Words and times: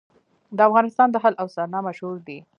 د 0.57 0.59
افغانستان 0.69 1.07
دهل 1.11 1.33
او 1.41 1.47
سرنا 1.55 1.79
مشهور 1.87 2.17
دي 2.27 2.37